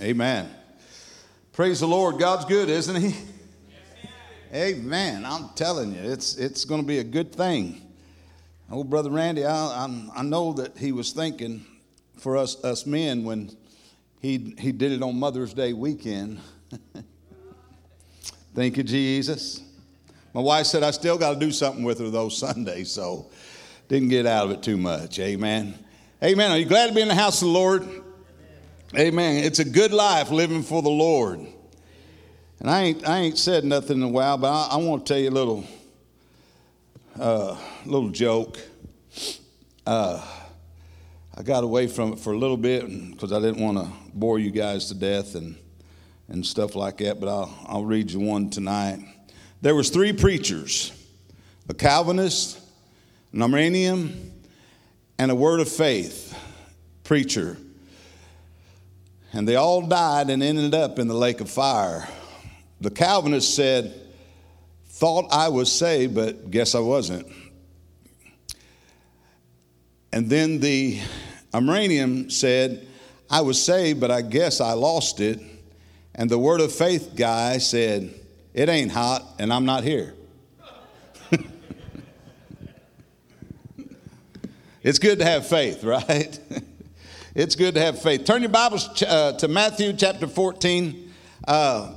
[0.00, 0.50] Amen.
[1.52, 2.18] Praise the Lord.
[2.18, 3.14] God's good, isn't He?
[4.52, 5.24] Amen.
[5.24, 7.80] I'm telling you, it's, it's going to be a good thing.
[8.72, 11.64] Old brother Randy, I, I, I know that he was thinking
[12.16, 13.56] for us, us men when
[14.20, 16.40] he, he did it on Mother's Day weekend.
[18.54, 19.62] Thank you, Jesus.
[20.32, 23.30] My wife said I still got to do something with her those Sundays, so
[23.86, 25.20] didn't get out of it too much.
[25.20, 25.78] Amen.
[26.20, 26.50] Amen.
[26.50, 28.03] Are you glad to be in the house of the Lord?
[28.96, 29.42] Amen.
[29.42, 31.40] It's a good life living for the Lord.
[32.60, 35.12] And I ain't, I ain't said nothing in a while, but I, I want to
[35.12, 35.64] tell you a little,
[37.18, 38.56] uh, little joke.
[39.84, 40.24] Uh,
[41.36, 44.38] I got away from it for a little bit because I didn't want to bore
[44.38, 45.56] you guys to death and,
[46.28, 49.00] and stuff like that, but I'll, I'll read you one tonight.
[49.60, 50.92] There was three preachers,
[51.68, 52.60] a Calvinist,
[53.32, 54.32] an Arminian,
[55.18, 56.38] and a Word of Faith
[57.02, 57.56] preacher
[59.34, 62.08] and they all died and ended up in the lake of fire.
[62.80, 64.00] The Calvinist said,
[64.86, 67.26] Thought I was saved, but guess I wasn't.
[70.12, 71.00] And then the
[71.52, 72.86] Arminian said,
[73.28, 75.40] I was saved, but I guess I lost it.
[76.14, 78.14] And the word of faith guy said,
[78.52, 80.14] It ain't hot, and I'm not here.
[84.84, 86.38] it's good to have faith, right?
[87.34, 88.24] It's good to have faith.
[88.24, 91.12] Turn your Bibles uh, to Matthew chapter 14.
[91.48, 91.92] Uh,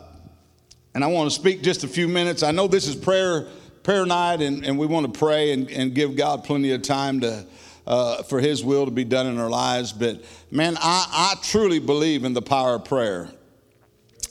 [0.95, 2.41] and I want to speak just a few minutes.
[2.41, 3.45] I know this is prayer,
[3.83, 7.19] prayer night, and, and we want to pray and, and give God plenty of time
[7.19, 7.45] to,
[7.85, 9.93] uh, for His will to be done in our lives.
[9.93, 13.29] But man, I, I truly believe in the power of prayer.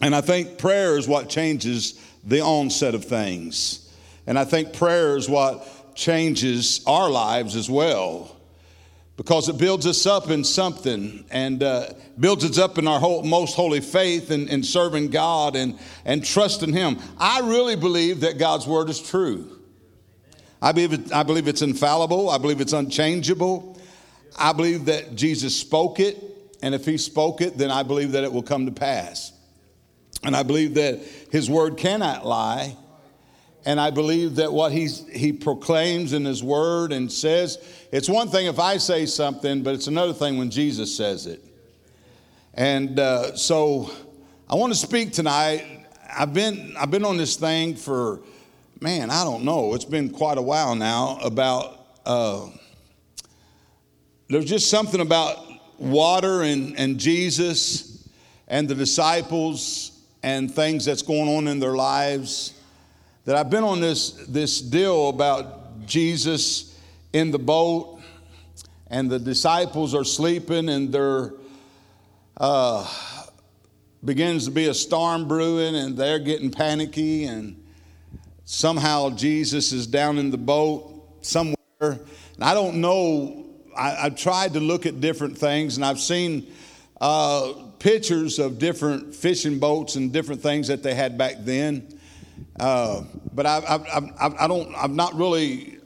[0.03, 3.95] And I think prayer is what changes the onset of things.
[4.27, 8.36] And I think prayer is what changes our lives as well
[9.17, 11.89] because it builds us up in something and uh,
[12.21, 16.25] builds us up in our whole, most holy faith and, and serving God and, and
[16.25, 16.99] trusting Him.
[17.19, 19.59] I really believe that God's Word is true.
[20.61, 22.29] I believe, it, I believe it's infallible.
[22.29, 23.79] I believe it's unchangeable.
[24.39, 26.23] I believe that Jesus spoke it,
[26.63, 29.33] and if He spoke it, then I believe that it will come to pass.
[30.23, 31.01] And I believe that
[31.31, 32.77] His Word cannot lie.
[33.67, 37.59] And I believe that what he's, he proclaims in his word and says,
[37.91, 41.45] it's one thing if I say something, but it's another thing when Jesus says it.
[42.55, 43.91] And uh, so
[44.49, 45.85] I want to speak tonight.
[46.09, 48.21] I've been, I've been on this thing for,
[48.81, 52.49] man, I don't know, it's been quite a while now about, uh,
[54.29, 55.45] there's just something about
[55.77, 58.09] water and, and Jesus
[58.47, 59.91] and the disciples
[60.23, 62.53] and things that's going on in their lives
[63.27, 66.79] that I've been on this, this deal about Jesus
[67.13, 68.01] in the boat,
[68.87, 71.33] and the disciples are sleeping, and there
[72.37, 72.89] uh,
[74.05, 77.61] begins to be a storm brewing, and they're getting panicky, and
[78.45, 80.89] somehow Jesus is down in the boat
[81.21, 81.57] somewhere.
[81.81, 83.45] And I don't know,
[83.77, 86.47] I, have tried to look at different things, and I've seen
[87.01, 91.96] uh, pictures of different fishing boats and different things that they had back then.
[92.59, 93.03] Uh,
[93.33, 95.79] but I, I, I, I, don't, I've not really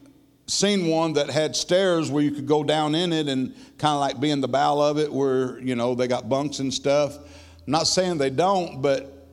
[0.47, 4.01] seen one that had stairs where you could go down in it and kind of
[4.01, 7.17] like be in the bow of it where, you know, they got bunks and stuff.
[7.17, 9.27] I'm not saying they don't, but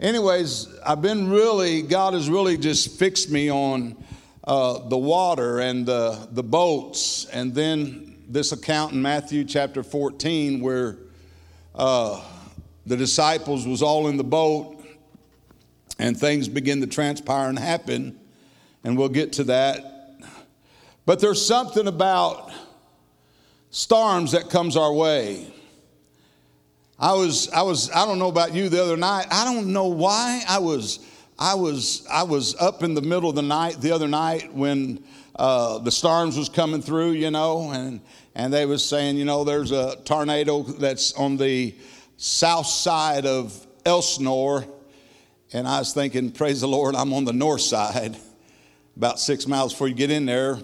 [0.00, 3.96] anyways, I've been really, God has really just fixed me on
[4.44, 7.26] uh, the water and the, the boats.
[7.26, 10.96] And then this account in Matthew chapter 14 where
[11.74, 12.22] uh,
[12.84, 14.75] the disciples was all in the boat
[15.98, 18.18] and things begin to transpire and happen,
[18.84, 19.92] and we'll get to that.
[21.04, 22.50] But there's something about
[23.70, 25.52] storms that comes our way.
[26.98, 29.26] I was, I was, I don't know about you the other night.
[29.30, 30.98] I don't know why I was,
[31.38, 35.04] I was, I was up in the middle of the night the other night when
[35.36, 38.00] uh, the storms was coming through, you know, and
[38.34, 41.74] and they was saying, you know, there's a tornado that's on the
[42.16, 44.66] south side of Ellsinore
[45.56, 48.14] and I was thinking, praise the Lord, I'm on the north side,
[48.94, 50.58] about six miles before you get in there.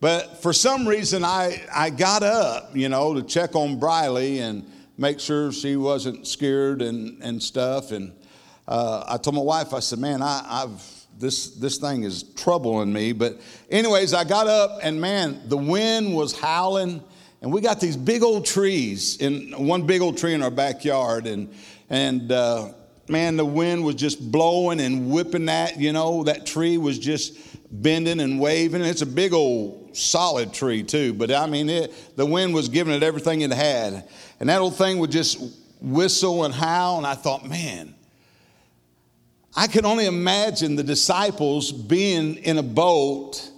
[0.00, 4.64] But for some reason, I, I got up, you know, to check on Briley and
[4.96, 7.92] make sure she wasn't scared and, and stuff.
[7.92, 8.14] And
[8.66, 12.90] uh, I told my wife, I said, man, I, I've, this, this thing is troubling
[12.90, 13.12] me.
[13.12, 13.38] But,
[13.70, 17.04] anyways, I got up and man, the wind was howling.
[17.42, 21.26] And we got these big old trees in one big old tree in our backyard.
[21.26, 21.52] And,
[21.90, 22.72] and, uh,
[23.12, 27.36] man, the wind was just blowing and whipping that, you know, that tree was just
[27.70, 28.80] bending and waving.
[28.82, 32.94] It's a big old solid tree, too, but I mean, it, the wind was giving
[32.94, 34.08] it everything it had.
[34.40, 35.38] And that old thing would just
[35.80, 36.98] whistle and howl.
[36.98, 37.94] And I thought, man,
[39.54, 43.50] I can only imagine the disciples being in a boat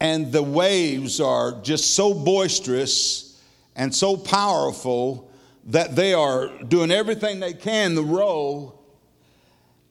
[0.00, 3.42] and the waves are just so boisterous
[3.74, 5.25] and so powerful
[5.66, 8.78] that they are doing everything they can to row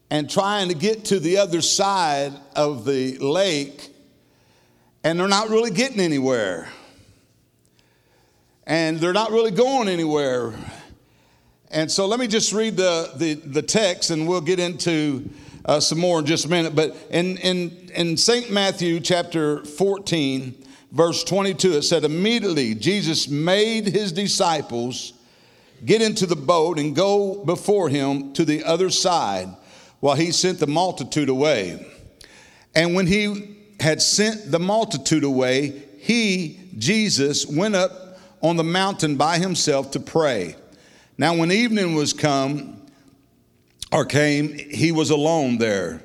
[0.10, 3.89] and trying to get to the other side of the lake,
[5.04, 6.69] and they're not really getting anywhere.
[8.68, 10.54] And they're not really going anywhere.
[11.69, 15.30] And so let me just read the, the, the text and we'll get into
[15.66, 16.75] uh, some more in just a minute.
[16.75, 18.50] But in, in, in St.
[18.50, 25.13] Matthew chapter 14, verse 22, it said, Immediately Jesus made his disciples
[25.83, 29.50] get into the boat and go before him to the other side
[30.00, 31.86] while he sent the multitude away.
[32.75, 39.16] And when he had sent the multitude away, he, Jesus, went up on the mountain
[39.16, 40.56] by himself to pray.
[41.18, 42.81] Now, when evening was come,
[43.92, 46.01] or came, he was alone there.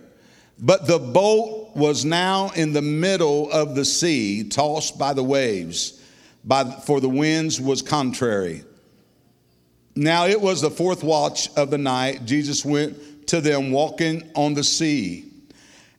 [0.58, 6.00] But the boat was now in the middle of the sea, tossed by the waves,
[6.44, 8.64] by, for the winds was contrary.
[10.00, 12.24] Now it was the fourth watch of the night.
[12.24, 15.30] Jesus went to them walking on the sea.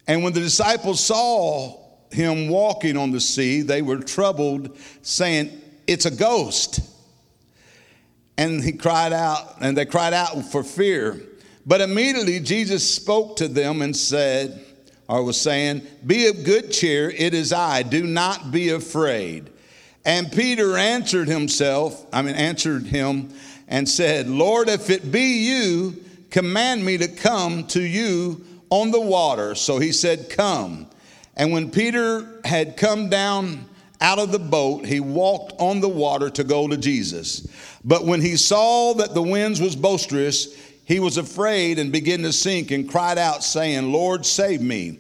[0.08, 1.78] And when the disciples saw
[2.10, 5.52] him walking on the sea, they were troubled, saying,
[5.86, 6.80] It's a ghost.
[8.40, 11.22] And he cried out, and they cried out for fear.
[11.68, 14.66] But immediately Jesus spoke to them and said,
[15.08, 19.52] or was saying, Be of good cheer, it is I, do not be afraid.
[20.04, 23.30] And Peter answered himself, I mean, answered him
[23.72, 29.00] and said, Lord, if it be you, command me to come to you on the
[29.00, 29.56] water.
[29.56, 30.88] So he said, Come.
[31.38, 33.66] And when Peter had come down
[34.02, 37.48] out of the boat, he walked on the water to go to Jesus.
[37.86, 40.54] But when he saw that the winds was boisterous,
[40.84, 45.00] he was afraid and began to sink and cried out, saying, Lord, save me.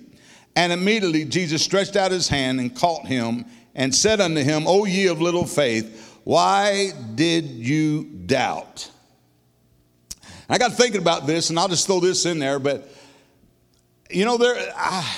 [0.56, 3.45] And immediately Jesus stretched out his hand and caught him
[3.75, 8.89] and said unto him, O ye of little faith, why did you doubt?
[10.50, 12.89] I got thinking about this, and I'll just throw this in there, but
[14.09, 15.09] you know, there, I,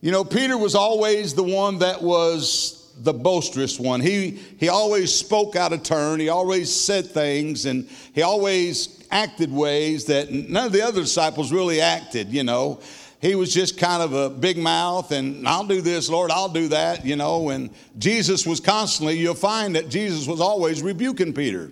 [0.00, 4.00] you know, Peter was always the one that was the boisterous one.
[4.00, 6.20] He, he always spoke out of turn.
[6.20, 11.52] He always said things and he always acted ways that none of the other disciples
[11.52, 12.80] really acted, you know.
[13.20, 16.68] He was just kind of a big mouth and I'll do this, Lord, I'll do
[16.68, 17.50] that, you know.
[17.50, 21.70] And Jesus was constantly, you'll find that Jesus was always rebuking Peter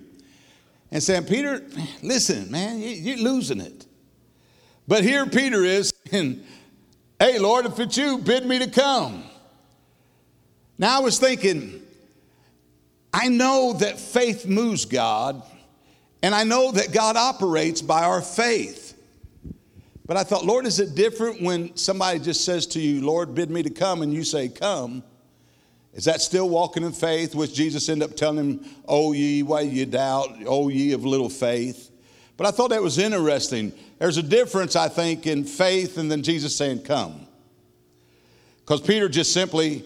[0.90, 1.62] and saying, Peter,
[2.02, 3.86] listen, man, you're losing it.
[4.86, 6.44] But here Peter is, and
[7.18, 9.24] hey, Lord, if it's you, bid me to come.
[10.78, 11.82] Now I was thinking,
[13.12, 15.42] I know that faith moves God,
[16.22, 18.87] and I know that God operates by our faith.
[20.08, 23.50] But I thought, Lord, is it different when somebody just says to you, Lord, bid
[23.50, 25.04] me to come, and you say, Come?
[25.92, 29.60] Is that still walking in faith, which Jesus ended up telling him, Oh, ye, why
[29.60, 30.30] you doubt?
[30.46, 31.90] Oh, ye of little faith.
[32.36, 33.72] But I thought that was interesting.
[33.98, 37.26] There's a difference, I think, in faith and then Jesus saying, Come.
[38.60, 39.84] Because Peter just simply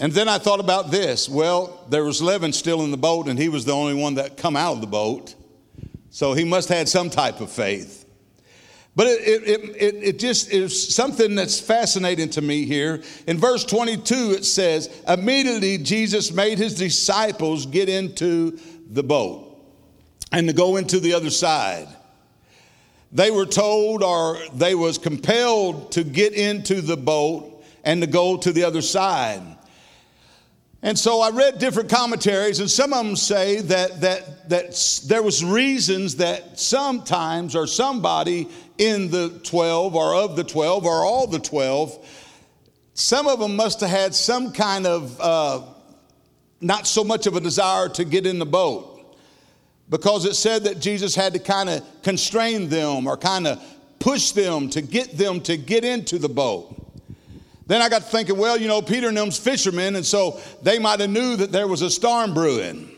[0.00, 1.28] and then I thought about this.
[1.28, 4.36] Well, there was Levin still in the boat, and he was the only one that
[4.36, 5.34] come out of the boat.
[6.10, 7.97] So he must have had some type of faith.
[8.96, 13.02] But it, it, it, it just is something that's fascinating to me here.
[13.26, 18.58] In verse 22, it says, Immediately Jesus made his disciples get into
[18.90, 19.56] the boat
[20.32, 21.88] and to go into the other side.
[23.12, 28.36] They were told or they was compelled to get into the boat and to go
[28.36, 29.42] to the other side.
[30.82, 35.22] And so I read different commentaries, and some of them say that, that, that there
[35.22, 41.26] was reasons that sometimes or somebody in the 12 or of the 12 or all
[41.26, 42.06] the 12,
[42.94, 45.62] some of them must have had some kind of uh,
[46.60, 49.16] not so much of a desire to get in the boat
[49.90, 53.62] because it said that Jesus had to kind of constrain them or kind of
[53.98, 56.87] push them to get them to get into the boat.
[57.68, 61.00] Then I got thinking, well, you know, Peter and them's fishermen, and so they might
[61.00, 62.90] have knew that there was a storm brewing.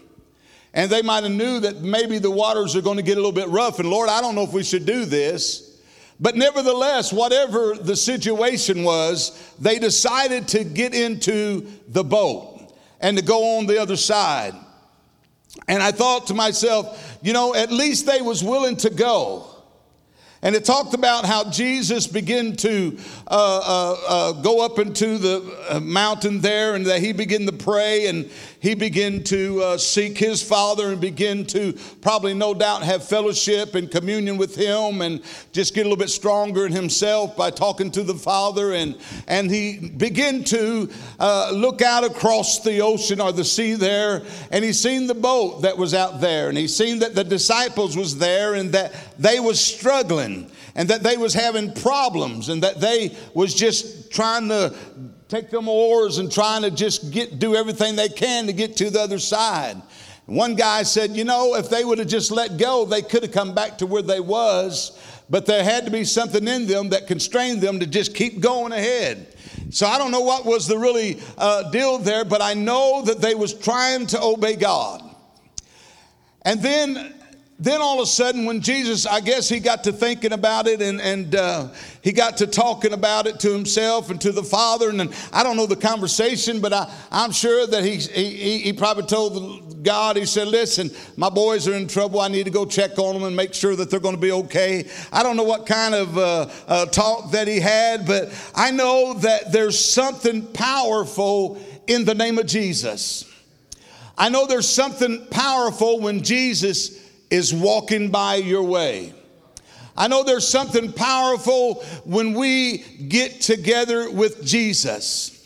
[0.73, 3.33] And they might have knew that maybe the waters are going to get a little
[3.33, 3.81] bit rough.
[3.81, 5.83] And Lord, I don't know if we should do this.
[6.21, 13.25] But nevertheless, whatever the situation was, they decided to get into the boat and to
[13.25, 14.55] go on the other side.
[15.67, 19.50] And I thought to myself, you know, at least they was willing to go.
[20.43, 22.97] And it talked about how Jesus began to
[23.29, 27.53] uh, uh, uh, go up into the uh, mountain there and that he began to
[27.53, 28.07] pray.
[28.07, 28.31] And
[28.61, 33.75] he began to uh, seek his father and begin to probably no doubt have fellowship
[33.75, 37.91] and communion with him and just get a little bit stronger in himself by talking
[37.91, 38.75] to the father.
[38.75, 44.23] And, and he began to uh, look out across the ocean or the sea there
[44.51, 47.97] and he seen the boat that was out there and he seen that the disciples
[47.97, 52.81] was there and that they was struggling and that they was having problems and that
[52.81, 54.75] they was just trying to
[55.31, 58.91] take them oars and trying to just get do everything they can to get to
[58.91, 59.81] the other side.
[60.27, 63.33] One guy said, you know, if they would have just let go, they could have
[63.33, 67.07] come back to where they was, but there had to be something in them that
[67.07, 69.35] constrained them to just keep going ahead.
[69.71, 73.21] So I don't know what was the really uh, deal there, but I know that
[73.21, 75.03] they was trying to obey God.
[76.43, 77.20] And then
[77.61, 80.81] then all of a sudden, when Jesus, I guess he got to thinking about it
[80.81, 81.69] and, and uh,
[82.01, 84.89] he got to talking about it to himself and to the Father.
[84.89, 89.05] And I don't know the conversation, but I, I'm sure that he, he, he probably
[89.05, 92.21] told God, he said, Listen, my boys are in trouble.
[92.21, 94.33] I need to go check on them and make sure that they're going to be
[94.33, 94.89] okay.
[95.13, 99.13] I don't know what kind of uh, uh, talk that he had, but I know
[99.15, 103.27] that there's something powerful in the name of Jesus.
[104.17, 109.15] I know there's something powerful when Jesus is walking by your way.
[109.97, 115.37] I know there's something powerful when we get together with Jesus.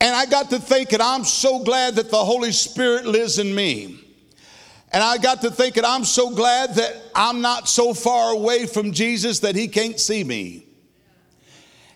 [0.00, 4.00] And I got to thinking, I'm so glad that the Holy Spirit lives in me.
[4.92, 8.92] And I got to thinking, I'm so glad that I'm not so far away from
[8.92, 10.66] Jesus that he can't see me.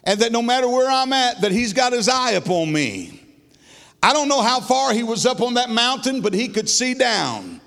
[0.05, 3.21] And that no matter where I'm at, that he's got his eye upon me.
[4.02, 6.95] I don't know how far he was up on that mountain, but he could see
[6.95, 7.61] down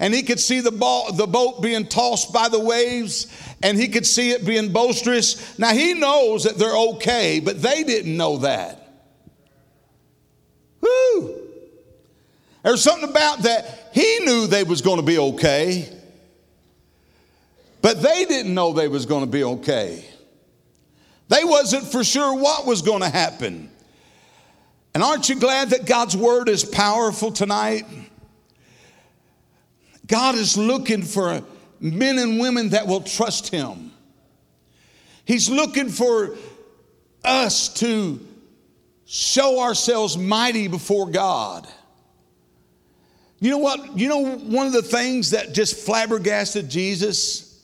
[0.00, 3.26] and he could see the, ball, the boat being tossed by the waves
[3.62, 5.58] and he could see it being boisterous.
[5.58, 8.84] Now he knows that they're okay, but they didn't know that.
[10.80, 11.34] Whoo!
[12.62, 13.90] There's something about that.
[13.92, 15.88] He knew they was going to be okay,
[17.82, 20.04] but they didn't know they was going to be okay.
[21.28, 23.70] They wasn't for sure what was going to happen.
[24.94, 27.84] And aren't you glad that God's word is powerful tonight?
[30.08, 31.42] God is looking for
[31.80, 33.92] men and women that will trust Him.
[35.24, 36.36] He's looking for
[37.22, 38.18] us to
[39.04, 41.68] show ourselves mighty before God.
[43.40, 43.96] You know what?
[43.96, 47.62] You know, one of the things that just flabbergasted Jesus,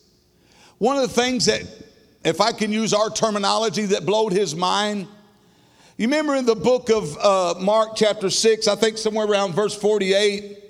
[0.79, 1.63] one of the things that,
[2.25, 5.09] if I can use our terminology, that blowed his mind.
[5.97, 9.75] You remember in the book of uh, Mark, chapter 6, I think somewhere around verse
[9.75, 10.64] 48,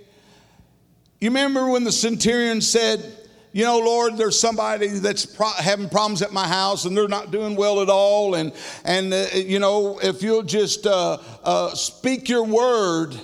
[1.25, 3.03] you remember when the centurion said,
[3.51, 7.31] you know, Lord, there's somebody that's pro- having problems at my house and they're not
[7.31, 8.35] doing well at all.
[8.35, 8.53] And,
[8.85, 13.19] and uh, you know, if you'll just uh, uh, speak your word,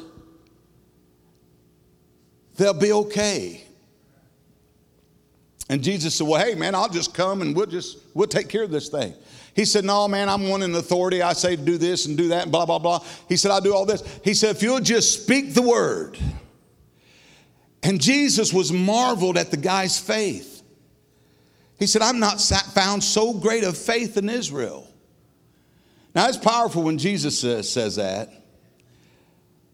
[2.57, 3.65] they'll be okay.
[5.69, 8.63] And Jesus said, well, hey, man, I'll just come and we'll just, we'll take care
[8.63, 9.13] of this thing.
[9.55, 11.21] He said, no, man, I'm one in authority.
[11.21, 13.05] I say do this and do that and blah, blah, blah.
[13.29, 14.03] He said, I'll do all this.
[14.25, 16.17] He said, if you'll just speak the word,
[17.83, 20.63] and Jesus was marveled at the guy's faith.
[21.79, 24.87] He said, I'm not found so great of faith in Israel.
[26.15, 28.29] Now, it's powerful when Jesus says, says that.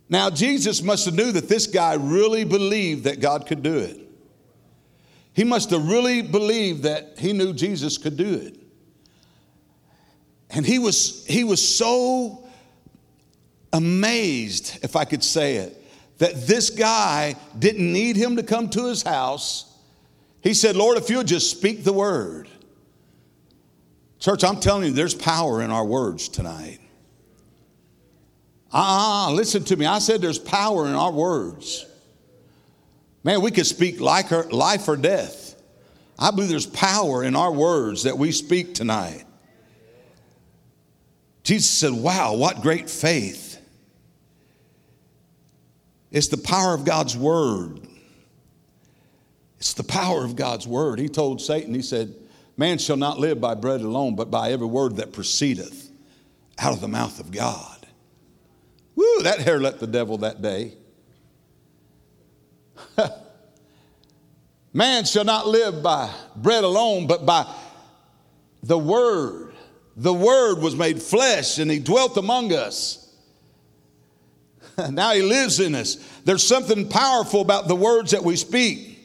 [0.08, 4.00] Now, Jesus must have knew that this guy really believed that God could do it.
[5.32, 8.56] He must have really believed that he knew Jesus could do it.
[10.50, 12.46] And he was, he was so
[13.72, 15.82] amazed, if I could say it,
[16.18, 19.72] that this guy didn't need him to come to his house.
[20.42, 22.48] He said, Lord, if you'll just speak the word.
[24.18, 26.80] Church, I'm telling you, there's power in our words tonight.
[28.72, 29.86] Ah, listen to me.
[29.86, 31.86] I said there's power in our words.
[33.22, 35.60] Man, we could speak like or, life or death.
[36.18, 39.24] I believe there's power in our words that we speak tonight.
[41.42, 43.45] Jesus said, Wow, what great faith.
[46.16, 47.78] It's the power of God's word.
[49.58, 50.98] It's the power of God's word.
[50.98, 52.14] He told Satan, He said,
[52.56, 55.90] Man shall not live by bread alone, but by every word that proceedeth
[56.58, 57.86] out of the mouth of God.
[58.94, 60.72] Woo, that hair let the devil that day.
[64.72, 67.46] Man shall not live by bread alone, but by
[68.62, 69.52] the word.
[69.96, 73.05] The word was made flesh and he dwelt among us.
[74.90, 75.96] now he lives in us.
[76.24, 78.98] There's something powerful about the words that we speak.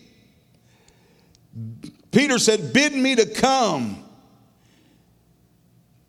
[2.12, 4.04] Peter said, Bid me to come.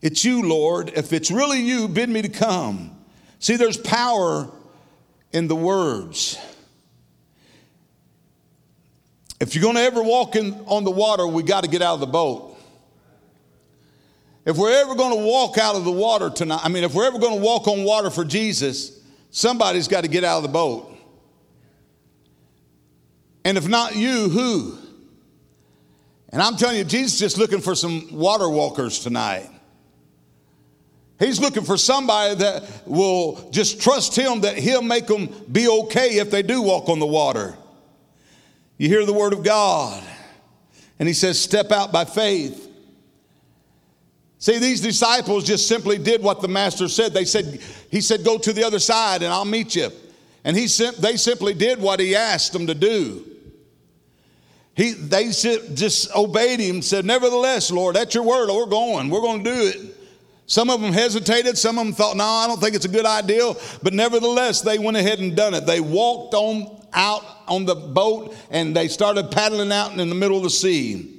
[0.00, 0.92] It's you, Lord.
[0.96, 2.96] If it's really you, bid me to come.
[3.38, 4.50] See, there's power
[5.32, 6.38] in the words.
[9.40, 11.94] If you're going to ever walk in, on the water, we got to get out
[11.94, 12.56] of the boat.
[14.44, 17.06] If we're ever going to walk out of the water tonight, I mean, if we're
[17.06, 19.01] ever going to walk on water for Jesus,
[19.32, 20.96] somebody's got to get out of the boat.
[23.44, 24.78] And if not you, who?
[26.28, 29.50] And I'm telling you, Jesus is just looking for some water walkers tonight.
[31.18, 36.18] He's looking for somebody that will just trust him that he'll make them be okay
[36.18, 37.56] if they do walk on the water.
[38.78, 40.02] You hear the word of God,
[40.98, 42.68] and he says, Step out by faith.
[44.42, 47.14] See, these disciples just simply did what the master said.
[47.14, 47.60] They said,
[47.92, 49.88] He said, Go to the other side and I'll meet you.
[50.42, 50.66] And he,
[50.98, 53.24] they simply did what he asked them to do.
[54.74, 58.48] He, they just obeyed him, said, Nevertheless, Lord, that's your word.
[58.48, 59.10] We're going.
[59.10, 59.96] We're going to do it.
[60.46, 61.56] Some of them hesitated.
[61.56, 63.54] Some of them thought, no, I don't think it's a good idea.
[63.80, 65.66] But nevertheless, they went ahead and done it.
[65.66, 70.36] They walked on out on the boat and they started paddling out in the middle
[70.36, 71.11] of the sea.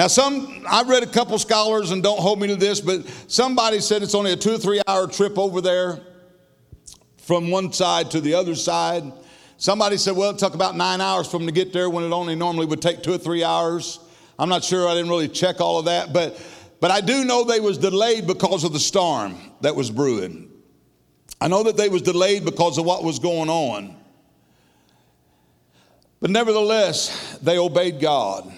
[0.00, 3.80] Now, some, I've read a couple scholars and don't hold me to this, but somebody
[3.80, 6.00] said it's only a two or three hour trip over there
[7.18, 9.04] from one side to the other side.
[9.58, 12.12] Somebody said, well, it took about nine hours for them to get there when it
[12.12, 13.98] only normally would take two or three hours.
[14.38, 16.42] I'm not sure, I didn't really check all of that, but
[16.80, 20.50] but I do know they was delayed because of the storm that was brewing.
[21.42, 23.96] I know that they was delayed because of what was going on.
[26.20, 28.50] But nevertheless, they obeyed God.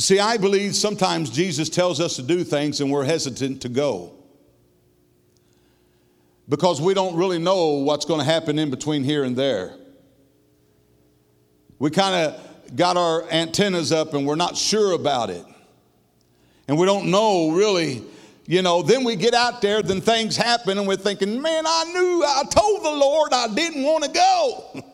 [0.00, 4.14] See, I believe sometimes Jesus tells us to do things and we're hesitant to go
[6.48, 9.76] because we don't really know what's going to happen in between here and there.
[11.78, 15.44] We kind of got our antennas up and we're not sure about it.
[16.66, 18.02] And we don't know really,
[18.46, 21.84] you know, then we get out there, then things happen, and we're thinking, man, I
[21.92, 24.82] knew, I told the Lord I didn't want to go.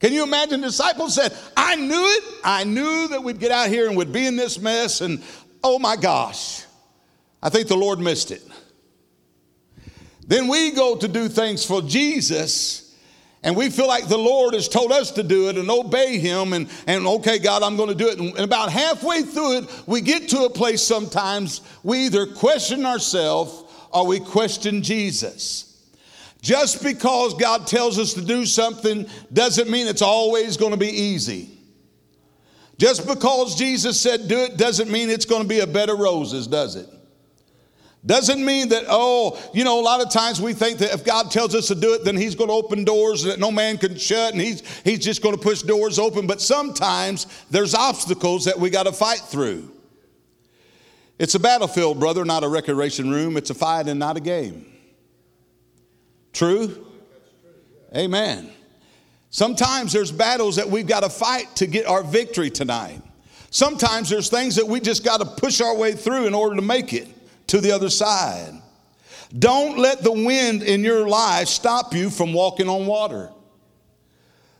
[0.00, 2.24] Can you imagine disciples said, I knew it.
[2.44, 5.22] I knew that we'd get out here and we'd be in this mess, and
[5.64, 6.64] oh my gosh,
[7.42, 8.42] I think the Lord missed it.
[10.26, 12.86] Then we go to do things for Jesus
[13.46, 16.52] and we feel like the Lord has told us to do it and obey Him,
[16.52, 18.18] and, and okay, God, I'm going to do it.
[18.18, 23.62] And about halfway through it, we get to a place sometimes we either question ourselves
[23.92, 25.75] or we question Jesus.
[26.46, 30.86] Just because God tells us to do something doesn't mean it's always going to be
[30.86, 31.50] easy.
[32.78, 35.98] Just because Jesus said do it doesn't mean it's going to be a bed of
[35.98, 36.88] roses, does it?
[38.06, 41.32] Doesn't mean that, oh, you know, a lot of times we think that if God
[41.32, 43.96] tells us to do it, then He's going to open doors that no man can
[43.96, 46.28] shut and He's, he's just going to push doors open.
[46.28, 49.68] But sometimes there's obstacles that we got to fight through.
[51.18, 53.36] It's a battlefield, brother, not a recreation room.
[53.36, 54.74] It's a fight and not a game.
[56.36, 56.86] True?
[57.96, 58.50] Amen.
[59.30, 63.00] Sometimes there's battles that we've got to fight to get our victory tonight.
[63.48, 66.60] Sometimes there's things that we just got to push our way through in order to
[66.60, 67.08] make it
[67.46, 68.52] to the other side.
[69.38, 73.30] Don't let the wind in your life stop you from walking on water.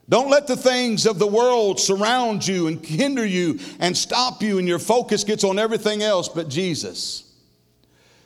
[0.09, 4.59] Don't let the things of the world surround you and hinder you and stop you,
[4.59, 7.35] and your focus gets on everything else but Jesus.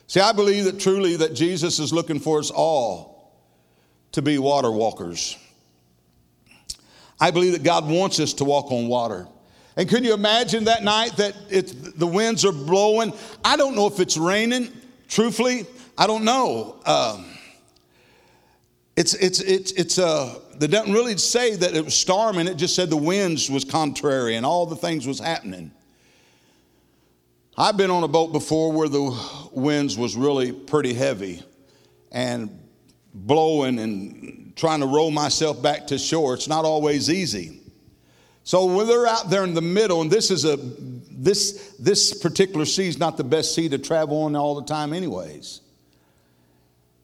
[0.07, 3.10] See, I believe that truly that Jesus is looking for us all
[4.13, 5.37] to be water walkers.
[7.19, 9.27] I believe that God wants us to walk on water.
[9.77, 11.35] And can you imagine that night that
[11.97, 13.13] the winds are blowing?
[13.45, 14.69] I don't know if it's raining,
[15.07, 15.65] truthfully,
[15.97, 16.77] I don't know.
[16.85, 17.25] Um,
[18.97, 22.75] it's, it's, it's, it's, uh, they don't really say that it was storming, it just
[22.75, 25.71] said the winds was contrary and all the things was happening.
[27.57, 29.17] I've been on a boat before where the
[29.51, 31.43] winds was really pretty heavy
[32.11, 32.60] and
[33.13, 36.33] blowing and trying to roll myself back to shore.
[36.33, 37.61] It's not always easy.
[38.43, 42.65] So when they're out there in the middle, and this is a this this particular
[42.65, 45.61] sea is not the best sea to travel on all the time, anyways.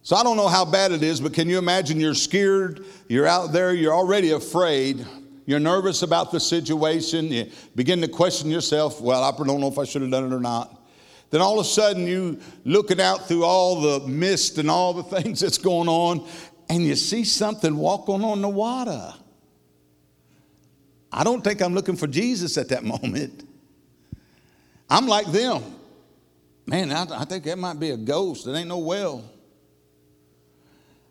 [0.01, 3.27] So I don't know how bad it is, but can you imagine you're scared, you're
[3.27, 5.05] out there, you're already afraid,
[5.45, 9.77] you're nervous about the situation, you begin to question yourself, well, I don't know if
[9.77, 10.76] I should have done it or not.
[11.29, 15.03] Then all of a sudden you looking out through all the mist and all the
[15.21, 16.27] things that's going on,
[16.69, 19.13] and you see something walking on the water.
[21.11, 23.43] I don't think I'm looking for Jesus at that moment.
[24.89, 25.63] I'm like them.
[26.65, 28.45] Man, I, I think that might be a ghost.
[28.47, 29.23] It ain't no well.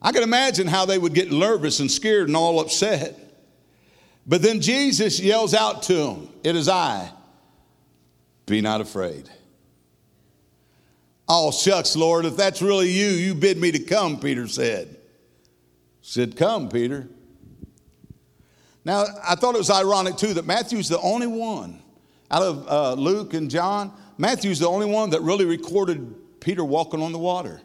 [0.00, 3.18] I can imagine how they would get nervous and scared and all upset.
[4.26, 7.10] But then Jesus yells out to them, It is I.
[8.44, 9.28] Be not afraid.
[11.28, 14.96] Oh, shucks, Lord, if that's really you, you bid me to come, Peter said.
[16.00, 17.08] Said, Come, Peter.
[18.84, 21.82] Now, I thought it was ironic too that Matthew's the only one
[22.30, 27.02] out of uh, Luke and John, Matthew's the only one that really recorded Peter walking
[27.02, 27.60] on the water.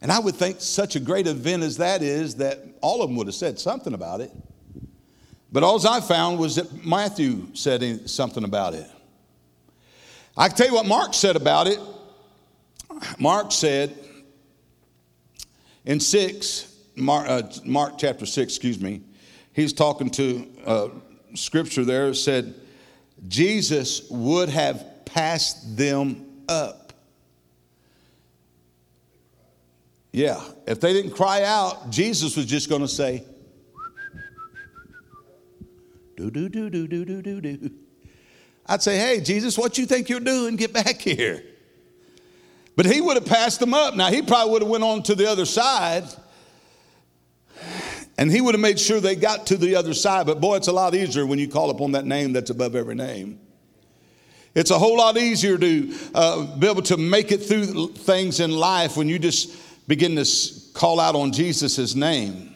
[0.00, 3.16] And I would think such a great event as that is that all of them
[3.16, 4.32] would have said something about it.
[5.50, 8.86] But all I found was that Matthew said something about it.
[10.36, 11.78] I can tell you what Mark said about it.
[13.18, 13.96] Mark said
[15.84, 19.02] in 6, Mark, uh, Mark chapter 6, excuse me,
[19.52, 20.88] he's talking to uh,
[21.34, 22.54] scripture there, said,
[23.28, 26.92] Jesus would have passed them up.
[30.12, 33.24] Yeah, if they didn't cry out, Jesus was just going to say,
[36.16, 37.70] do, do, do, do, do, do, do, do.
[38.66, 40.56] I'd say, hey, Jesus, what you think you're doing?
[40.56, 41.42] Get back here.
[42.76, 43.94] But he would have passed them up.
[43.94, 46.04] Now, he probably would have went on to the other side
[48.18, 50.26] and he would have made sure they got to the other side.
[50.26, 52.94] But boy, it's a lot easier when you call upon that name that's above every
[52.94, 53.40] name.
[54.54, 58.50] It's a whole lot easier to uh, be able to make it through things in
[58.50, 59.56] life when you just
[59.88, 60.30] begin to
[60.74, 62.54] call out on Jesus' name.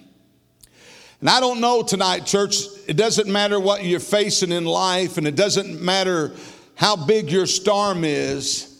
[1.20, 5.26] And I don't know tonight, church, it doesn't matter what you're facing in life, and
[5.26, 6.32] it doesn't matter
[6.74, 8.75] how big your storm is.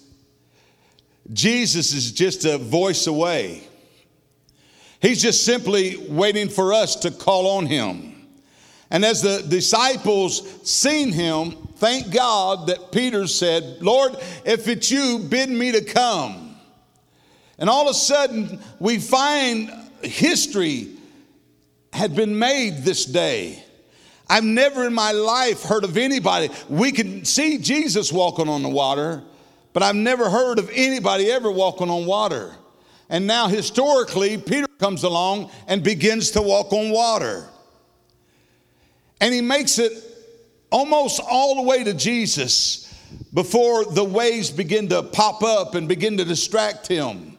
[1.33, 3.67] Jesus is just a voice away.
[5.01, 8.27] He's just simply waiting for us to call on him.
[8.91, 15.19] And as the disciples seen him, thank God that Peter said, Lord, if it's you,
[15.19, 16.57] bid me to come.
[17.59, 19.71] And all of a sudden, we find
[20.03, 20.91] history
[21.93, 23.63] had been made this day.
[24.29, 26.51] I've never in my life heard of anybody.
[26.69, 29.23] We can see Jesus walking on the water,
[29.77, 32.51] but I've never heard of anybody ever walking on water.
[33.11, 37.47] And now, historically, Peter comes along and begins to walk on water.
[39.21, 39.93] And he makes it
[40.71, 42.91] almost all the way to Jesus
[43.35, 47.37] before the waves begin to pop up and begin to distract him.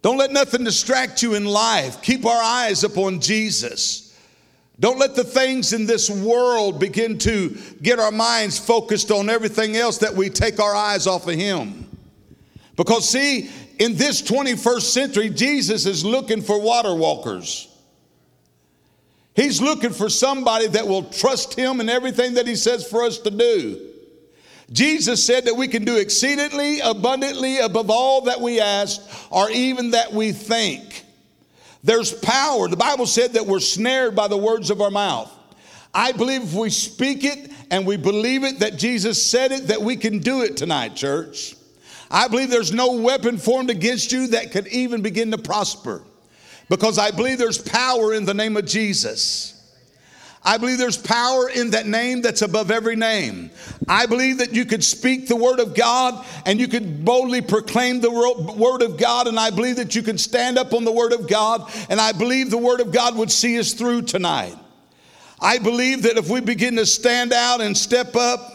[0.00, 2.00] Don't let nothing distract you in life.
[2.00, 4.05] Keep our eyes upon Jesus.
[4.78, 9.76] Don't let the things in this world begin to get our minds focused on everything
[9.76, 11.88] else that we take our eyes off of Him.
[12.76, 17.68] Because, see, in this 21st century, Jesus is looking for water walkers.
[19.34, 23.18] He's looking for somebody that will trust him in everything that he says for us
[23.18, 23.90] to do.
[24.72, 29.90] Jesus said that we can do exceedingly abundantly above all that we ask or even
[29.90, 31.04] that we think.
[31.86, 32.66] There's power.
[32.66, 35.32] The Bible said that we're snared by the words of our mouth.
[35.94, 39.80] I believe if we speak it and we believe it that Jesus said it, that
[39.80, 41.54] we can do it tonight, church.
[42.10, 46.02] I believe there's no weapon formed against you that could even begin to prosper
[46.68, 49.55] because I believe there's power in the name of Jesus.
[50.46, 53.50] I believe there's power in that name that's above every name.
[53.88, 58.00] I believe that you could speak the word of God and you could boldly proclaim
[58.00, 59.26] the word of God.
[59.26, 61.68] And I believe that you could stand up on the word of God.
[61.90, 64.54] And I believe the word of God would see us through tonight.
[65.40, 68.54] I believe that if we begin to stand out and step up,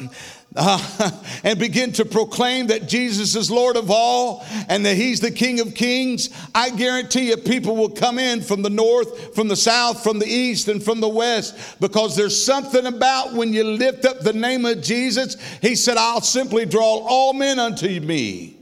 [0.55, 1.11] uh,
[1.43, 5.59] and begin to proclaim that Jesus is Lord of all and that He's the King
[5.59, 10.03] of kings, I guarantee you people will come in from the north, from the south,
[10.03, 14.19] from the east, and from the west because there's something about when you lift up
[14.19, 15.37] the name of Jesus.
[15.61, 18.57] He said, I'll simply draw all men unto me.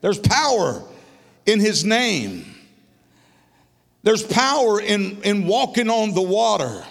[0.00, 0.82] There's power
[1.46, 2.46] in His name.
[4.02, 6.84] There's power in, in walking on the water.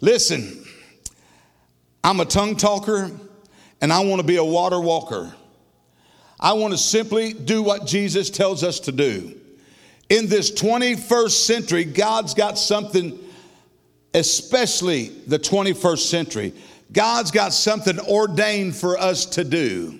[0.00, 0.64] Listen,
[2.04, 3.10] I'm a tongue talker
[3.80, 5.34] and I want to be a water walker.
[6.38, 9.38] I want to simply do what Jesus tells us to do.
[10.08, 13.18] In this 21st century, God's got something,
[14.14, 16.52] especially the 21st century,
[16.92, 19.98] God's got something ordained for us to do.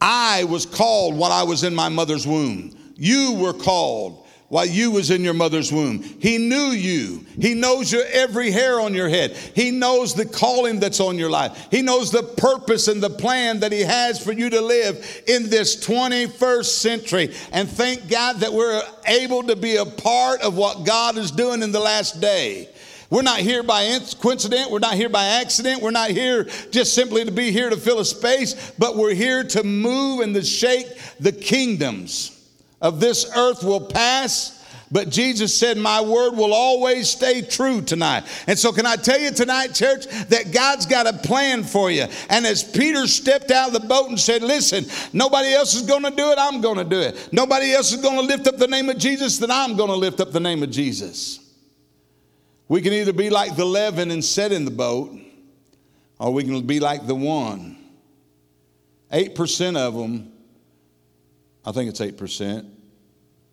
[0.00, 2.76] I was called while I was in my mother's womb.
[2.96, 6.02] You were called while you was in your mother's womb.
[6.02, 7.24] He knew you.
[7.40, 9.32] He knows your every hair on your head.
[9.54, 11.68] He knows the calling that's on your life.
[11.70, 15.50] He knows the purpose and the plan that he has for you to live in
[15.50, 17.34] this 21st century.
[17.52, 21.62] And thank God that we're able to be a part of what God is doing
[21.62, 22.68] in the last day.
[23.08, 24.68] We're not here by coincidence.
[24.68, 25.80] We're not here by accident.
[25.80, 29.44] We're not here just simply to be here to fill a space, but we're here
[29.44, 30.88] to move and to shake
[31.20, 32.35] the kingdoms
[32.80, 34.52] of this earth will pass,
[34.90, 38.24] But Jesus said, My word will always stay true tonight.
[38.46, 42.06] And so, can I tell you tonight, church, that God's got a plan for you.
[42.28, 46.04] And as Peter stepped out of the boat and said, Listen, nobody else is going
[46.04, 47.30] to do it, I'm going to do it.
[47.32, 49.96] Nobody else is going to lift up the name of Jesus, then I'm going to
[49.96, 51.40] lift up the name of Jesus.
[52.68, 55.16] We can either be like the leaven and sit in the boat,
[56.18, 57.76] or we can be like the one.
[59.12, 60.32] 8% of them,
[61.66, 62.70] I think it's 8%,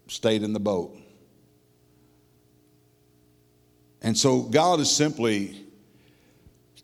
[0.07, 0.95] stayed in the boat.
[4.03, 5.65] And so God is simply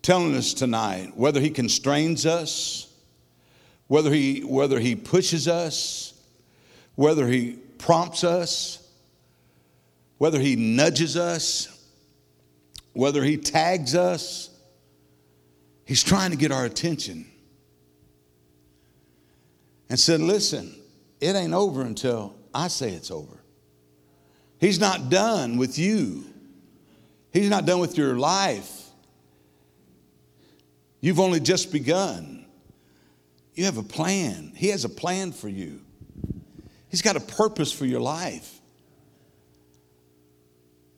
[0.02, 2.92] telling us tonight whether He constrains us,
[3.86, 6.14] whether He, whether he pushes us,
[6.96, 8.88] whether He prompts us,
[10.18, 11.68] whether He nudges us,
[12.92, 14.50] whether He tags us,
[15.84, 17.26] He's trying to get our attention.
[19.88, 20.79] And said, Listen,
[21.20, 23.42] it ain't over until I say it's over.
[24.58, 26.24] He's not done with you.
[27.32, 28.88] He's not done with your life.
[31.00, 32.44] You've only just begun.
[33.54, 34.52] You have a plan.
[34.54, 35.80] He has a plan for you.
[36.88, 38.60] He's got a purpose for your life.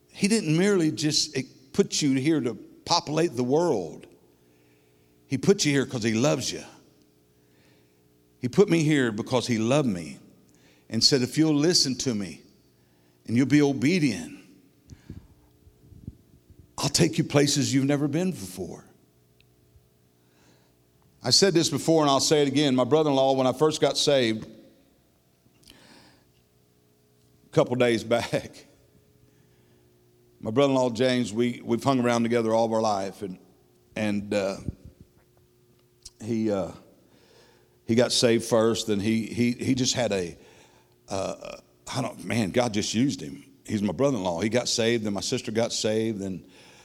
[0.09, 1.37] He didn't merely just
[1.73, 2.55] put you here to
[2.85, 4.07] populate the world,
[5.27, 6.63] He put you here because He loves you.
[8.43, 10.19] He put me here because He loved me
[10.91, 12.43] and said, If you'll listen to me
[13.27, 14.41] and you'll be obedient,
[16.77, 18.85] I'll take you places you've never been before.
[21.23, 22.75] I said this before and I'll say it again.
[22.75, 24.45] My brother in law, when I first got saved,
[25.71, 25.75] a
[27.53, 28.67] couple days back,
[30.41, 33.39] my brother in law James, we, we've hung around together all of our life, and,
[33.95, 34.57] and uh,
[36.25, 36.73] he, uh,
[37.93, 40.35] he got saved first, and he, he, he just had a,
[41.11, 41.59] uh,
[41.95, 43.45] I don't, man, God just used him.
[43.67, 44.41] He's my brother in law.
[44.41, 46.43] He got saved, and my sister got saved, and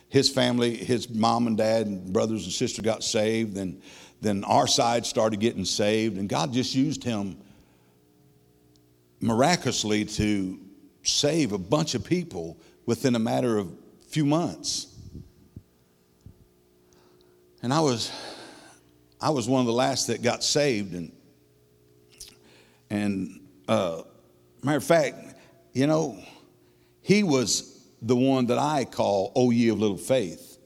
[0.10, 3.82] his family, his mom and dad and brothers and sister got saved, and
[4.20, 7.38] then our side started getting saved, and God just used him
[9.22, 10.60] miraculously to
[11.04, 13.72] save a bunch of people within a matter of
[14.10, 14.93] few months.
[17.63, 18.12] And I was
[19.19, 21.12] I was one of the last that got saved and
[22.89, 24.01] and uh,
[24.63, 25.17] matter of fact,
[25.73, 26.17] you know,
[27.01, 30.58] he was the one that I call "O ye of little faith."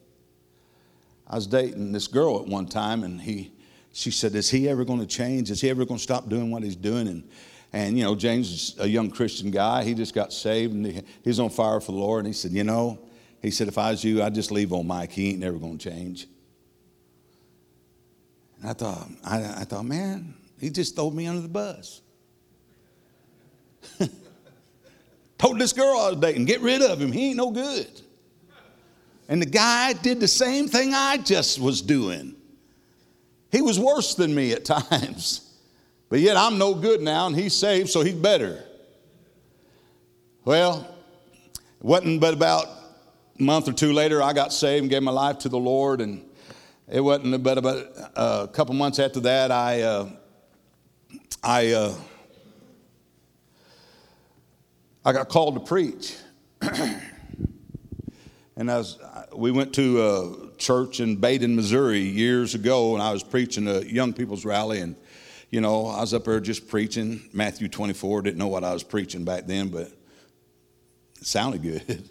[1.27, 3.51] I was dating this girl at one time, and he,
[3.93, 5.49] she said, "Is he ever going to change?
[5.49, 7.27] Is he ever going to stop doing what he's doing?" And
[7.73, 9.83] and you know, James is a young Christian guy.
[9.83, 12.25] He just got saved, and he, he's on fire for the Lord.
[12.25, 12.99] And he said, "You know,"
[13.41, 15.11] he said, "If I was you, I'd just leave on Mike.
[15.11, 16.27] He ain't never going to change."
[18.61, 22.01] And I thought, I, I thought, man, he just threw me under the bus.
[25.37, 27.11] Told this girl I was dating, get rid of him.
[27.11, 27.89] He ain't no good.
[29.27, 32.35] And the guy did the same thing I just was doing.
[33.51, 35.47] He was worse than me at times.
[36.09, 38.63] But yet I'm no good now, and he's saved, so he's better.
[40.43, 40.87] Well,
[41.55, 42.67] it wasn't but about
[43.39, 46.01] a month or two later, I got saved and gave my life to the Lord.
[46.01, 46.23] And
[46.91, 50.09] it wasn't but about uh, a couple months after that, I, uh,
[51.41, 51.95] I, uh,
[55.05, 56.17] I got called to preach.
[56.61, 57.01] and
[58.69, 58.99] I was,
[59.33, 63.79] we went to a church in Badin, Missouri years ago, and I was preaching a
[63.79, 64.81] young people's rally.
[64.81, 64.97] And,
[65.49, 68.23] you know, I was up there just preaching Matthew 24.
[68.23, 72.09] Didn't know what I was preaching back then, but it sounded good.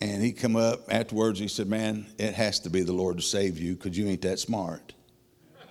[0.00, 1.40] And he come up afterwards.
[1.40, 4.22] He said, "Man, it has to be the Lord to save you because you ain't
[4.22, 4.92] that smart."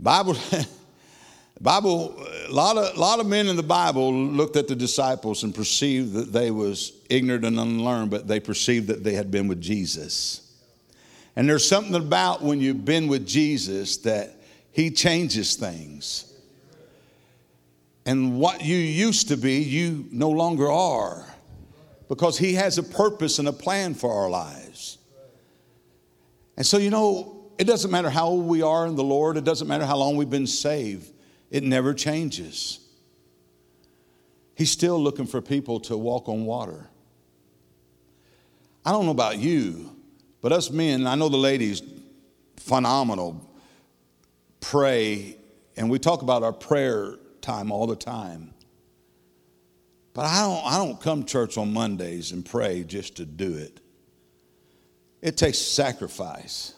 [0.00, 0.36] Bible,
[1.60, 2.16] Bible,
[2.48, 6.14] a lot of lot of men in the Bible looked at the disciples and perceived
[6.14, 10.38] that they was ignorant and unlearned, but they perceived that they had been with Jesus.
[11.36, 14.36] And there's something about when you've been with Jesus that
[14.70, 16.32] He changes things.
[18.04, 21.31] And what you used to be, you no longer are
[22.12, 24.98] because He has a purpose and a plan for our lives.
[26.58, 29.44] And so, you know, it doesn't matter how old we are in the Lord, it
[29.44, 31.10] doesn't matter how long we've been saved,
[31.50, 32.80] it never changes.
[34.54, 36.86] He's still looking for people to walk on water.
[38.84, 39.96] I don't know about you,
[40.42, 41.80] but us men, I know the ladies,
[42.58, 43.50] phenomenal,
[44.60, 45.38] pray,
[45.78, 48.52] and we talk about our prayer time all the time.
[50.14, 53.80] But I don't, I don't come church on Mondays and pray just to do it.
[55.22, 56.74] It takes sacrifice.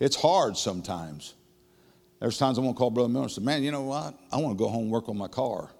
[0.00, 1.34] It's hard sometimes.
[2.20, 4.18] There's times I want to call Brother Miller and say, Man, you know what?
[4.30, 5.70] I want to go home and work on my car.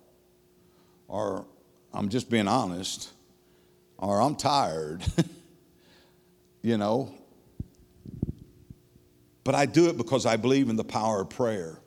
[1.09, 1.47] or
[1.93, 3.11] I'm just being honest,
[3.97, 5.03] or I'm tired,
[6.63, 7.13] you know.
[9.43, 11.81] But I do it because I believe in the power of prayer.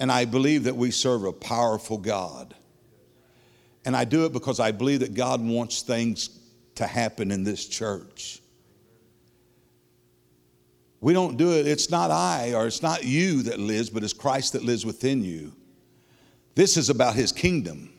[0.00, 2.54] And I believe that we serve a powerful God.
[3.88, 6.28] And I do it because I believe that God wants things
[6.74, 8.42] to happen in this church.
[11.00, 14.12] We don't do it, it's not I or it's not you that lives, but it's
[14.12, 15.54] Christ that lives within you.
[16.54, 17.90] This is about his kingdom.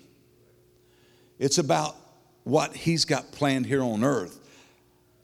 [1.40, 1.96] It's about
[2.44, 4.48] what he's got planned here on earth.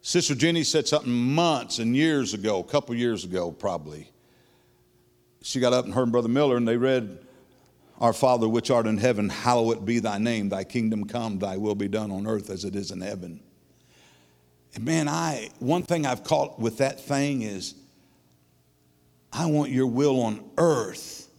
[0.01, 4.09] Sister Jenny said something months and years ago, a couple years ago probably.
[5.43, 7.19] She got up and heard Brother Miller and they read,
[7.99, 11.75] Our Father which art in heaven, hallowed be thy name, thy kingdom come, thy will
[11.75, 13.39] be done on earth as it is in heaven.
[14.73, 17.75] And man, I one thing I've caught with that thing is
[19.31, 21.29] I want your will on earth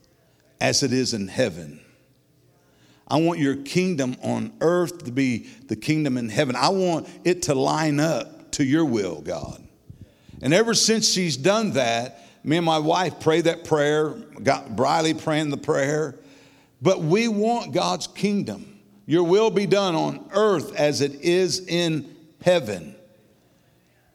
[0.61, 1.81] as it is in heaven.
[3.09, 6.57] I want your kingdom on earth to be the kingdom in heaven.
[6.57, 9.63] I want it to line up to your will, God.
[10.43, 14.11] And ever since she's done that, me and my wife pray that prayer,
[14.43, 16.17] got Briley praying the prayer.
[16.87, 18.79] But we want God's kingdom.
[19.07, 22.95] Your will be done on earth as it is in heaven.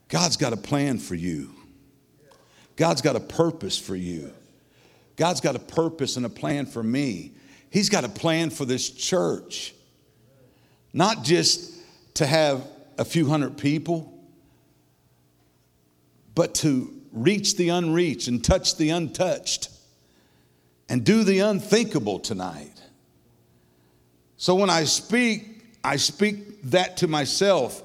[0.07, 1.53] God's got a plan for you.
[2.77, 4.31] God's got a purpose for you.
[5.17, 7.33] God's got a purpose and a plan for me.
[7.69, 9.75] He's got a plan for this church.
[10.93, 11.73] Not just
[12.13, 12.65] to have
[12.97, 14.17] a few hundred people,
[16.35, 19.67] but to reach the unreached and touch the untouched
[20.91, 22.73] and do the unthinkable tonight.
[24.35, 27.81] So when I speak, I speak that to myself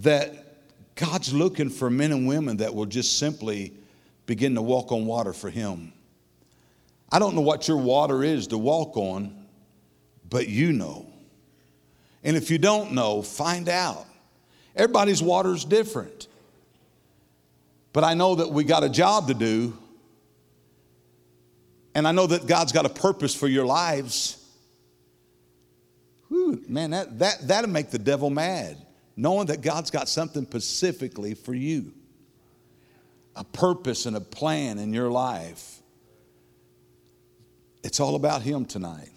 [0.00, 3.72] that God's looking for men and women that will just simply
[4.26, 5.92] begin to walk on water for Him.
[7.12, 9.46] I don't know what your water is to walk on,
[10.28, 11.06] but you know.
[12.24, 14.04] And if you don't know, find out.
[14.74, 16.26] Everybody's water is different.
[17.92, 19.78] But I know that we got a job to do.
[21.94, 24.36] And I know that God's got a purpose for your lives.
[26.28, 28.76] Whew, man, that, that, that'll make the devil mad,
[29.16, 31.92] knowing that God's got something specifically for you
[33.36, 35.80] a purpose and a plan in your life.
[37.82, 39.12] It's all about Him tonight.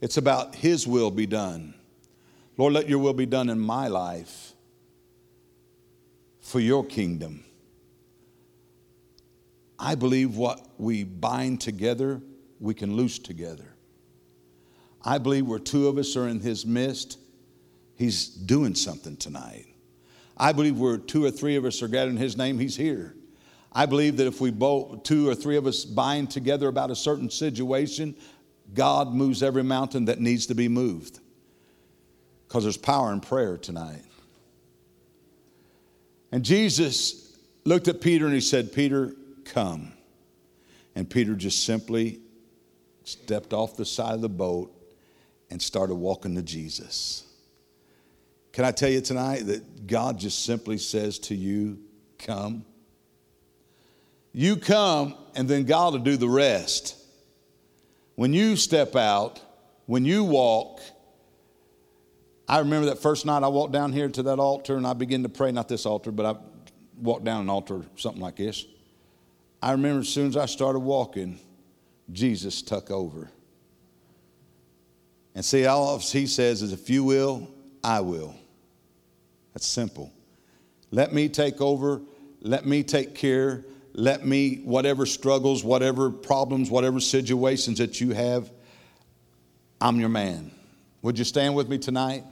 [0.00, 1.74] It's about His will be done.
[2.56, 4.52] Lord, let your will be done in my life
[6.40, 7.43] for your kingdom.
[9.84, 12.22] I believe what we bind together,
[12.58, 13.74] we can loose together.
[15.04, 17.18] I believe where two of us are in His midst,
[17.94, 19.66] He's doing something tonight.
[20.38, 23.14] I believe where two or three of us are gathered in His name, He's here.
[23.72, 26.96] I believe that if we both, two or three of us bind together about a
[26.96, 28.16] certain situation,
[28.72, 31.20] God moves every mountain that needs to be moved.
[32.48, 34.04] Because there's power in prayer tonight.
[36.32, 39.14] And Jesus looked at Peter and he said, Peter,
[39.44, 39.92] come.
[40.94, 42.20] And Peter just simply
[43.04, 44.72] stepped off the side of the boat
[45.50, 47.26] and started walking to Jesus.
[48.52, 51.78] Can I tell you tonight that God just simply says to you,
[52.18, 52.64] Come.
[54.32, 56.96] You come, and then God will do the rest.
[58.14, 59.40] When you step out,
[59.86, 60.80] when you walk,
[62.48, 65.22] I remember that first night I walked down here to that altar and I began
[65.22, 66.38] to pray, not this altar, but I
[66.96, 68.66] walked down an altar, something like this.
[69.64, 71.38] I remember as soon as I started walking,
[72.12, 73.30] Jesus took over.
[75.34, 77.48] And see, all he says is, if you will,
[77.82, 78.34] I will.
[79.52, 80.12] That's simple.
[80.90, 82.02] Let me take over.
[82.40, 88.50] Let me take care let me, whatever struggles, whatever problems, whatever situations that you have,
[89.80, 90.50] I'm your man.
[91.02, 92.24] Would you stand with me tonight?